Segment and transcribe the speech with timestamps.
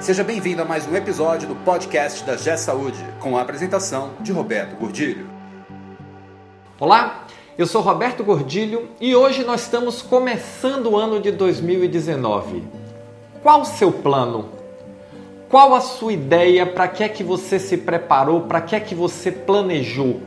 [0.00, 4.32] Seja bem-vindo a mais um episódio do podcast da G Saúde, com a apresentação de
[4.32, 5.28] Roberto Gordilho.
[6.80, 7.26] Olá,
[7.58, 12.64] eu sou Roberto Gordilho e hoje nós estamos começando o ano de 2019.
[13.42, 14.48] Qual o seu plano?
[15.50, 16.64] Qual a sua ideia?
[16.64, 18.40] Para que é que você se preparou?
[18.42, 20.22] Para que é que você planejou?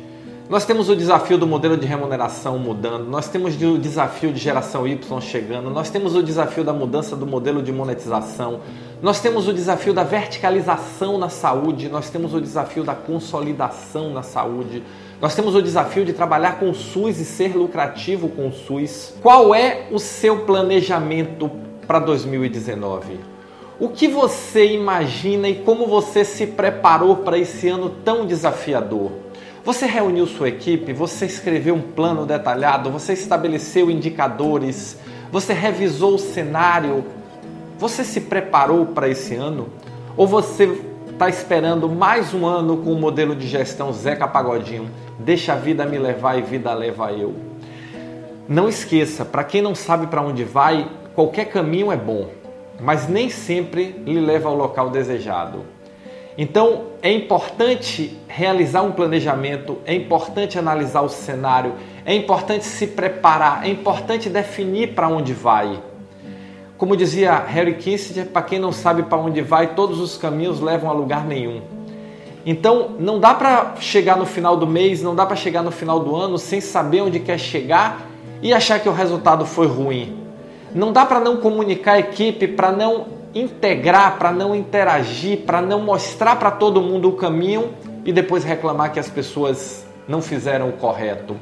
[0.49, 4.87] Nós temos o desafio do modelo de remuneração mudando, nós temos o desafio de geração
[4.87, 8.61] Y chegando, nós temos o desafio da mudança do modelo de monetização,
[9.01, 14.23] nós temos o desafio da verticalização na saúde, nós temos o desafio da consolidação na
[14.23, 14.83] saúde,
[15.19, 19.15] nós temos o desafio de trabalhar com o SUS e ser lucrativo com o SUS.
[19.21, 21.51] Qual é o seu planejamento
[21.85, 23.19] para 2019?
[23.77, 29.26] O que você imagina e como você se preparou para esse ano tão desafiador?
[29.67, 34.97] Você reuniu sua equipe, você escreveu um plano detalhado, você estabeleceu indicadores,
[35.29, 37.03] você revisou o cenário
[37.79, 39.69] você se preparou para esse ano?
[40.15, 44.89] Ou você está esperando mais um ano com o modelo de gestão Zeca Pagodinho?
[45.19, 47.35] Deixa a vida me levar e vida leva eu.
[48.49, 52.29] Não esqueça, para quem não sabe para onde vai, qualquer caminho é bom,
[52.79, 55.76] mas nem sempre lhe leva ao local desejado.
[56.37, 61.73] Então é importante realizar um planejamento, é importante analisar o cenário,
[62.05, 65.81] é importante se preparar, é importante definir para onde vai.
[66.77, 70.91] Como dizia Harry Kissinger, para quem não sabe para onde vai, todos os caminhos levam
[70.91, 71.61] a lugar nenhum.
[72.45, 75.99] Então, não dá para chegar no final do mês, não dá para chegar no final
[75.99, 78.07] do ano sem saber onde quer chegar
[78.41, 80.17] e achar que o resultado foi ruim.
[80.73, 85.81] Não dá para não comunicar a equipe, para não integrar, para não interagir, para não
[85.81, 87.73] mostrar para todo mundo o caminho
[88.05, 91.35] e depois reclamar que as pessoas não fizeram o correto.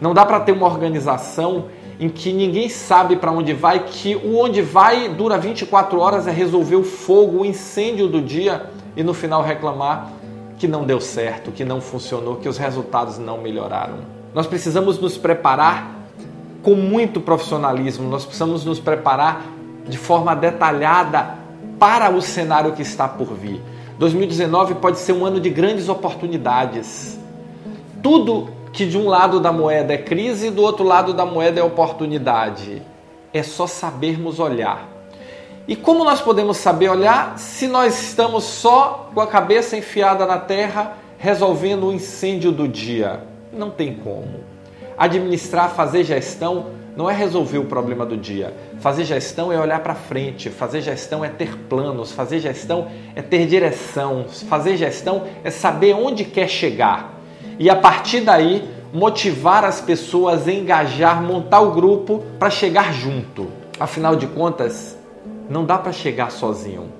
[0.00, 1.66] Não dá para ter uma organização
[1.98, 6.30] em que ninguém sabe para onde vai, que o onde vai dura 24 horas é
[6.30, 10.10] resolver o fogo, o incêndio do dia e no final reclamar
[10.58, 13.98] que não deu certo, que não funcionou, que os resultados não melhoraram.
[14.32, 15.94] Nós precisamos nos preparar
[16.62, 19.44] com muito profissionalismo, nós precisamos nos preparar
[19.86, 21.38] de forma detalhada
[21.78, 23.62] para o cenário que está por vir.
[23.98, 27.18] 2019 pode ser um ano de grandes oportunidades.
[28.02, 31.62] Tudo que de um lado da moeda é crise do outro lado da moeda é
[31.62, 32.82] oportunidade.
[33.32, 34.88] É só sabermos olhar.
[35.66, 40.38] E como nós podemos saber olhar se nós estamos só com a cabeça enfiada na
[40.38, 43.22] terra resolvendo o incêndio do dia?
[43.52, 44.53] Não tem como.
[44.96, 46.66] Administrar, fazer gestão
[46.96, 48.54] não é resolver o problema do dia.
[48.80, 53.46] Fazer gestão é olhar para frente, fazer gestão é ter planos, fazer gestão é ter
[53.46, 57.14] direção, fazer gestão é saber onde quer chegar
[57.58, 63.48] e a partir daí motivar as pessoas, engajar, montar o grupo para chegar junto.
[63.78, 64.96] Afinal de contas,
[65.48, 66.92] não dá para chegar sozinho.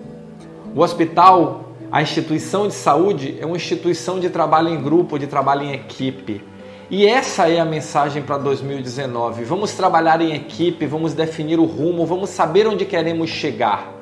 [0.74, 5.62] O hospital, a instituição de saúde, é uma instituição de trabalho em grupo, de trabalho
[5.62, 6.42] em equipe.
[6.90, 9.44] E essa é a mensagem para 2019.
[9.44, 13.92] Vamos trabalhar em equipe, vamos definir o rumo, vamos saber onde queremos chegar.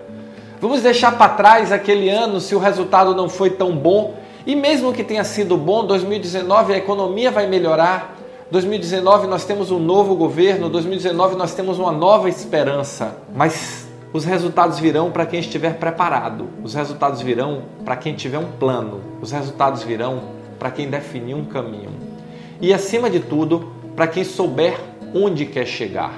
[0.61, 4.93] Vamos deixar para trás aquele ano se o resultado não foi tão bom e mesmo
[4.93, 8.17] que tenha sido bom, 2019 a economia vai melhorar.
[8.51, 13.17] 2019 nós temos um novo governo, 2019 nós temos uma nova esperança.
[13.35, 16.49] Mas os resultados virão para quem estiver preparado.
[16.63, 19.01] Os resultados virão para quem tiver um plano.
[19.21, 20.23] Os resultados virão
[20.59, 22.12] para quem definir um caminho.
[22.63, 24.79] E acima de tudo, para quem souber
[25.13, 26.15] onde quer chegar.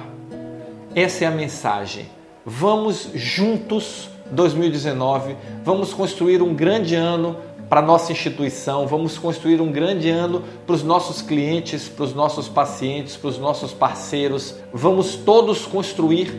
[0.93, 2.05] Essa é a mensagem.
[2.45, 7.35] Vamos juntos 2019, vamos construir um grande ano
[7.67, 12.47] para nossa instituição, vamos construir um grande ano para os nossos clientes, para os nossos
[12.47, 14.53] pacientes, para os nossos parceiros.
[14.71, 16.31] Vamos todos construir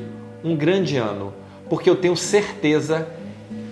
[0.44, 1.35] um grande ano,
[1.69, 3.09] porque eu tenho certeza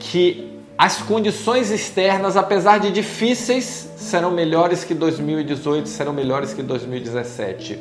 [0.01, 7.79] que as condições externas, apesar de difíceis, serão melhores que 2018, serão melhores que 2017.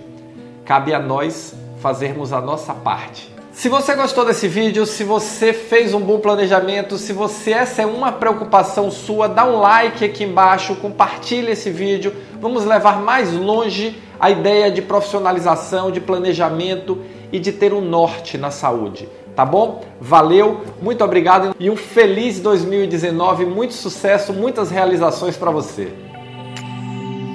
[0.63, 5.94] Cabe a nós fazermos a nossa parte se você gostou desse vídeo, se você fez
[5.94, 10.75] um bom planejamento, se você essa é uma preocupação sua, dá um like aqui embaixo,
[10.78, 12.16] compartilhe esse vídeo.
[12.42, 16.98] Vamos levar mais longe a ideia de profissionalização, de planejamento
[17.31, 19.07] e de ter um norte na saúde.
[19.36, 19.84] Tá bom?
[20.00, 25.92] Valeu, muito obrigado e um feliz 2019, muito sucesso, muitas realizações para você.